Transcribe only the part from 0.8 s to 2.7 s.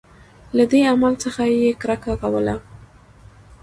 عمل څخه یې کرکه کوله.